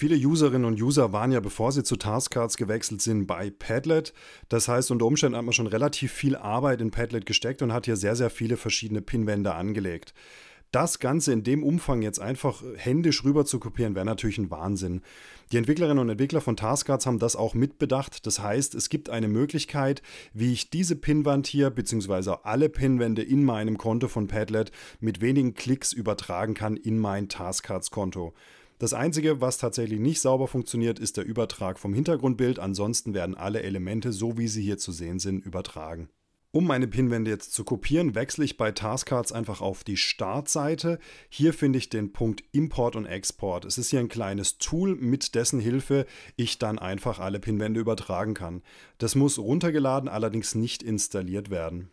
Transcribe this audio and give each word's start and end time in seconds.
Viele 0.00 0.16
Userinnen 0.16 0.64
und 0.64 0.80
User 0.80 1.12
waren 1.12 1.30
ja, 1.30 1.40
bevor 1.40 1.72
sie 1.72 1.82
zu 1.82 1.94
Taskcards 1.94 2.56
gewechselt 2.56 3.02
sind, 3.02 3.26
bei 3.26 3.50
Padlet. 3.50 4.14
Das 4.48 4.66
heißt, 4.66 4.90
unter 4.90 5.04
Umständen 5.04 5.36
hat 5.36 5.44
man 5.44 5.52
schon 5.52 5.66
relativ 5.66 6.10
viel 6.10 6.36
Arbeit 6.36 6.80
in 6.80 6.90
Padlet 6.90 7.26
gesteckt 7.26 7.60
und 7.60 7.74
hat 7.74 7.84
hier 7.84 7.96
sehr, 7.96 8.16
sehr 8.16 8.30
viele 8.30 8.56
verschiedene 8.56 9.02
Pinwände 9.02 9.52
angelegt. 9.52 10.14
Das 10.70 11.00
Ganze 11.00 11.34
in 11.34 11.42
dem 11.42 11.62
Umfang 11.62 12.00
jetzt 12.00 12.18
einfach 12.18 12.62
händisch 12.76 13.24
rüber 13.24 13.44
zu 13.44 13.60
kopieren, 13.60 13.94
wäre 13.94 14.06
natürlich 14.06 14.38
ein 14.38 14.50
Wahnsinn. 14.50 15.02
Die 15.52 15.58
Entwicklerinnen 15.58 15.98
und 15.98 16.08
Entwickler 16.08 16.40
von 16.40 16.56
Taskcards 16.56 17.04
haben 17.04 17.18
das 17.18 17.36
auch 17.36 17.52
mitbedacht. 17.52 18.26
Das 18.26 18.40
heißt, 18.40 18.74
es 18.74 18.88
gibt 18.88 19.10
eine 19.10 19.28
Möglichkeit, 19.28 20.00
wie 20.32 20.54
ich 20.54 20.70
diese 20.70 20.96
Pinwand 20.96 21.46
hier, 21.46 21.68
beziehungsweise 21.68 22.46
alle 22.46 22.70
Pinwände 22.70 23.20
in 23.20 23.44
meinem 23.44 23.76
Konto 23.76 24.08
von 24.08 24.28
Padlet 24.28 24.72
mit 24.98 25.20
wenigen 25.20 25.52
Klicks 25.52 25.92
übertragen 25.92 26.54
kann 26.54 26.78
in 26.78 26.98
mein 26.98 27.28
Taskcards-Konto. 27.28 28.32
Das 28.80 28.94
Einzige, 28.94 29.42
was 29.42 29.58
tatsächlich 29.58 30.00
nicht 30.00 30.22
sauber 30.22 30.48
funktioniert, 30.48 30.98
ist 30.98 31.18
der 31.18 31.26
Übertrag 31.26 31.78
vom 31.78 31.92
Hintergrundbild. 31.92 32.58
Ansonsten 32.58 33.12
werden 33.12 33.34
alle 33.34 33.62
Elemente, 33.62 34.10
so 34.10 34.38
wie 34.38 34.48
sie 34.48 34.62
hier 34.62 34.78
zu 34.78 34.90
sehen 34.90 35.18
sind, 35.18 35.44
übertragen. 35.44 36.08
Um 36.50 36.66
meine 36.66 36.88
Pinwände 36.88 37.30
jetzt 37.30 37.52
zu 37.52 37.62
kopieren, 37.62 38.14
wechsle 38.14 38.42
ich 38.42 38.56
bei 38.56 38.72
Taskcards 38.72 39.32
einfach 39.32 39.60
auf 39.60 39.84
die 39.84 39.98
Startseite. 39.98 40.98
Hier 41.28 41.52
finde 41.52 41.78
ich 41.78 41.90
den 41.90 42.14
Punkt 42.14 42.42
Import 42.52 42.96
und 42.96 43.04
Export. 43.04 43.66
Es 43.66 43.76
ist 43.76 43.90
hier 43.90 44.00
ein 44.00 44.08
kleines 44.08 44.56
Tool, 44.56 44.96
mit 44.96 45.34
dessen 45.34 45.60
Hilfe 45.60 46.06
ich 46.36 46.58
dann 46.58 46.78
einfach 46.78 47.18
alle 47.18 47.38
Pinwände 47.38 47.80
übertragen 47.80 48.32
kann. 48.32 48.62
Das 48.96 49.14
muss 49.14 49.38
runtergeladen, 49.38 50.08
allerdings 50.08 50.54
nicht 50.54 50.82
installiert 50.82 51.50
werden. 51.50 51.90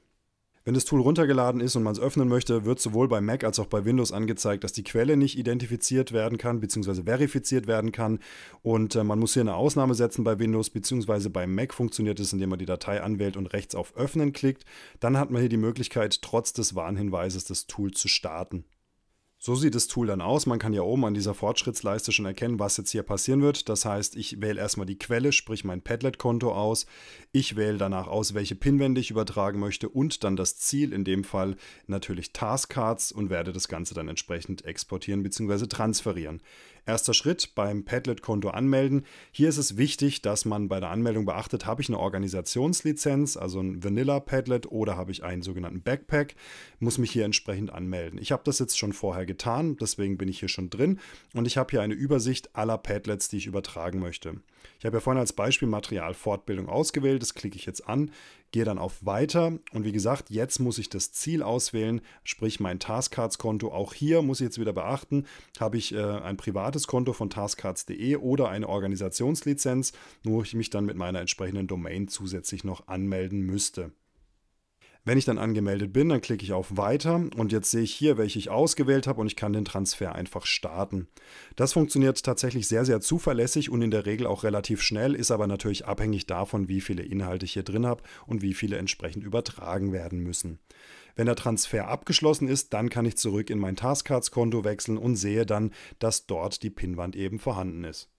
Wenn 0.68 0.74
das 0.74 0.84
Tool 0.84 1.00
runtergeladen 1.00 1.62
ist 1.62 1.78
und 1.78 1.84
man 1.84 1.94
es 1.94 2.00
öffnen 2.02 2.28
möchte, 2.28 2.66
wird 2.66 2.82
sowohl 2.82 3.08
bei 3.08 3.22
Mac 3.22 3.46
als 3.46 3.58
auch 3.58 3.68
bei 3.68 3.86
Windows 3.86 4.12
angezeigt, 4.12 4.66
dass 4.66 4.74
die 4.74 4.84
Quelle 4.84 5.16
nicht 5.16 5.38
identifiziert 5.38 6.12
werden 6.12 6.38
kann 6.38 6.60
bzw. 6.60 7.04
verifiziert 7.04 7.68
werden 7.68 7.94
kann. 7.94 8.20
Und 8.64 8.94
äh, 8.96 9.06
man 9.06 9.18
muss 9.18 9.34
hier 9.34 9.44
eine 9.44 9.56
Ausnahme 9.56 9.96
setzen 9.96 10.26
bei 10.26 10.40
Windows 10.40 10.70
bzw. 10.70 11.30
bei 11.30 11.48
Mac 11.48 11.74
funktioniert 11.74 12.20
es, 12.20 12.34
indem 12.34 12.50
man 12.50 12.59
die 12.59 12.66
Datei 12.66 13.02
anwählt 13.02 13.38
und 13.38 13.48
rechts 13.48 13.76
auf 13.76 13.96
Öffnen 13.96 14.34
klickt. 14.34 14.66
Dann 15.00 15.18
hat 15.18 15.32
man 15.32 15.40
hier 15.40 15.48
die 15.48 15.56
Möglichkeit, 15.56 16.22
trotz 16.22 16.52
des 16.52 16.76
Warnhinweises 16.76 17.46
das 17.46 17.68
Tool 17.68 17.92
zu 17.92 18.09
starten. 18.09 18.66
So 19.48 19.56
sieht 19.56 19.76
das 19.76 19.88
Tool 19.88 20.08
dann 20.08 20.20
aus. 20.20 20.45
Man 20.45 20.59
kann 20.59 20.73
ja 20.73 20.81
oben 20.81 21.06
an 21.06 21.14
dieser 21.14 21.34
Fortschrittsleiste 21.34 22.12
schon 22.12 22.26
erkennen, 22.26 22.59
was 22.59 22.76
jetzt 22.76 22.92
hier 22.92 23.03
passieren 23.03 23.42
wird. 23.42 23.70
Das 23.70 23.86
heißt, 23.86 24.17
ich 24.17 24.42
wähle 24.42 24.59
erstmal 24.59 24.86
die 24.86 25.00
Quelle, 25.00 25.31
sprich 25.31 25.64
mein 25.64 25.81
Padlet-Konto 25.81 26.52
aus. 26.52 26.86
Ich 27.31 27.56
wähle 27.56 27.78
danach 27.78 28.08
aus, 28.08 28.34
welche 28.34 28.56
Pinwände 28.56 29.00
ich 29.00 29.09
übertragen 29.09 29.62
möchte 29.62 29.88
und 29.88 30.25
dann 30.25 30.36
das 30.36 30.58
Ziel, 30.58 30.92
in 30.92 31.06
dem 31.06 31.23
Fall 31.23 31.56
natürlich 31.86 32.34
Taskcards 32.34 33.14
und 33.14 33.30
werde 33.30 33.53
das 33.53 33.70
Ganze 33.70 33.94
dann 33.94 34.09
entsprechend 34.09 34.66
exportieren 34.66 35.23
bzw. 35.23 35.68
transferieren. 35.68 36.42
Erster 36.86 37.14
Schritt 37.14 37.53
beim 37.53 37.84
Padlet-Konto 37.84 38.50
anmelden. 38.50 39.06
Hier 39.31 39.50
ist 39.50 39.58
es 39.58 39.75
wichtig, 39.75 40.22
dass 40.22 40.45
man 40.45 40.70
bei 40.70 40.80
der 40.80 40.90
Anmeldung 40.90 41.25
beachtet, 41.25 41.66
habe 41.66 41.81
ich 41.81 41.90
eine 41.90 42.00
Organisationslizenz, 42.00 43.36
also 43.36 43.59
ein 43.59 43.84
Vanilla 43.84 44.22
Padlet 44.22 44.72
oder 44.72 44.95
habe 44.95 45.12
ich 45.12 45.22
einen 45.22 45.42
sogenannten 45.42 45.81
Backpack, 45.81 46.36
muss 46.80 46.98
mich 46.98 47.12
hier 47.12 47.25
entsprechend 47.25 47.73
anmelden. 47.73 48.20
Ich 48.22 48.31
habe 48.31 48.44
das 48.45 48.59
jetzt 48.59 48.78
schon 48.78 48.94
vorher 48.94 49.25
getan, 49.25 49.37
deswegen 49.80 50.18
bin 50.18 50.28
ich 50.28 50.40
hier 50.40 50.50
schon 50.50 50.70
drin 50.70 51.00
und 51.34 51.46
ich 51.46 51.58
habe 51.58 51.72
hier 51.72 51.82
eine 51.82 51.94
Übersicht 51.94 52.56
aller 52.56 52.78
Padlets, 52.78 53.30
die 53.30 53.38
ich 53.38 53.48
übertragen 53.48 54.00
möchte. 54.00 54.36
Ich 54.80 54.86
habe 54.86 54.98
ja 54.98 55.02
vorhin 55.02 55.20
als 55.20 55.34
Beispiel 55.34 55.68
Material 55.68 56.14
Fortbildung 56.14 56.68
ausgewählt, 56.70 57.22
das 57.22 57.34
klicke 57.34 57.56
ich 57.56 57.66
jetzt 57.66 57.88
an, 57.88 58.12
gehe 58.52 58.66
dann 58.66 58.78
auf 58.78 59.06
Weiter 59.06 59.60
und 59.72 59.84
wie 59.84 59.92
gesagt, 59.92 60.30
jetzt 60.30 60.60
muss 60.60 60.78
ich 60.78 60.90
das 60.90 61.12
Ziel 61.12 61.44
auswählen, 61.44 62.02
sprich 62.24 62.60
mein 62.60 62.80
Taskcards-Konto. 62.80 63.72
Auch 63.72 63.94
hier 63.94 64.22
muss 64.22 64.40
ich 64.40 64.46
jetzt 64.46 64.60
wieder 64.60 64.74
beachten, 64.74 65.26
habe 65.60 65.78
ich 65.78 65.94
äh, 65.94 66.02
ein 66.02 66.38
privates 66.38 66.88
Konto 66.88 67.14
von 67.14 67.30
taskcards.de 67.30 68.18
oder 68.18 68.50
eine 68.50 68.70
Organisationslizenz, 68.70 69.94
wo 70.24 70.42
ich 70.42 70.54
mich 70.54 70.70
dann 70.70 70.86
mit 70.86 70.97
meiner 70.97 71.20
entsprechenden 71.20 71.68
Domain 71.68 72.08
zusätzlich 72.08 72.64
noch 72.64 72.88
anmelden 72.88 73.42
müsste. 73.42 73.92
Wenn 75.07 75.18
ich 75.18 75.23
dann 75.23 75.38
angemeldet 75.38 75.94
bin, 75.94 76.09
dann 76.09 76.19
klicke 76.19 76.44
ich 76.44 76.51
auf 76.51 76.75
Weiter 76.75 77.29
und 77.38 77.53
jetzt 77.53 77.72
sehe 77.72 77.84
ich 77.84 77.94
hier, 77.94 78.18
welche 78.18 78.40
ich 78.40 78.50
ausgewählt 78.50 79.07
habe 79.07 79.22
und 79.22 79.28
ich 79.28 79.38
kann 79.38 79.53
den 79.53 79.63
Transfer 79.63 80.13
einfach 80.13 80.45
starten. 80.45 81.07
Das 81.56 81.72
funktioniert 81.72 82.22
tatsächlich 82.22 82.68
sehr, 82.68 82.84
sehr 82.84 83.00
zuverlässig 83.00 83.69
und 83.69 83.81
in 83.81 83.90
der 83.90 84.06
Regel 84.06 84.28
auch 84.28 84.44
relativ 84.44 84.81
schnell, 84.81 85.16
ist 85.16 85.31
aber 85.31 85.47
natürlich 85.47 85.85
abhängig 85.85 86.25
davon, 86.25 86.67
wie 86.67 86.81
viele 86.81 87.03
Inhalte 87.03 87.46
ich 87.46 87.53
hier 87.53 87.63
drin 87.63 87.85
habe 87.85 88.03
und 88.25 88.41
wie 88.41 88.53
viele 88.53 88.75
entsprechend 88.75 89.23
übertragen 89.23 89.94
werden 89.94 90.19
müssen. 90.19 90.59
Wenn 91.16 91.28
der 91.28 91.38
Transfer 91.38 91.88
abgeschlossen 91.88 92.50
ist, 92.50 92.73
dann 92.73 92.90
kann 92.90 93.06
ich 93.06 93.16
zurück 93.16 93.50
in 93.50 93.59
mein 93.59 93.78
Taskcards-Konto 93.78 94.66
wechseln 94.66 94.97
und 94.97 95.16
sehe 95.16 95.46
dann, 95.46 95.72
dass 96.00 96.25
dort 96.25 96.63
die 96.63 96.69
Pinwand 96.69 97.16
eben 97.16 97.40
vorhanden 97.40 97.85
ist. 97.85 98.09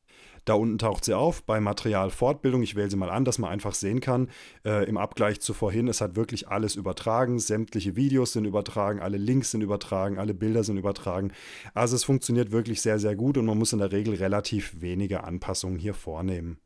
Da 0.49 0.55
unten 0.55 0.79
taucht 0.79 1.05
sie 1.05 1.13
auf 1.13 1.43
bei 1.43 1.61
Material 1.61 2.09
Fortbildung. 2.09 2.63
Ich 2.63 2.75
wähle 2.75 2.89
sie 2.89 2.97
mal 2.97 3.11
an, 3.11 3.27
dass 3.27 3.39
man 3.39 3.51
einfach 3.51 3.75
sehen 3.75 4.01
kann, 4.01 4.31
äh, 4.65 4.89
im 4.89 4.97
Abgleich 4.97 5.41
zu 5.41 5.53
vorhin, 5.53 5.89
es 5.89 6.01
hat 6.01 6.17
wirklich 6.17 6.49
alles 6.49 6.75
übertragen. 6.75 7.39
Sämtliche 7.39 7.97
Videos 7.97 8.33
sind 8.33 8.47
übertragen, 8.47 9.01
alle 9.01 9.19
Links 9.19 9.51
sind 9.51 9.61
übertragen, 9.61 10.19
alle 10.19 10.33
Bilder 10.33 10.65
sind 10.65 10.79
übertragen. 10.79 11.33
Also 11.75 11.97
es 11.97 12.05
funktioniert 12.05 12.51
wirklich 12.51 12.81
sehr, 12.81 12.99
sehr 12.99 13.15
gut 13.15 13.37
und 13.37 13.45
man 13.45 13.59
muss 13.59 13.75
in 13.75 13.79
der 13.79 13.93
Regel 13.93 14.15
relativ 14.15 14.81
wenige 14.81 15.23
Anpassungen 15.23 15.79
hier 15.79 15.93
vornehmen. 15.93 16.57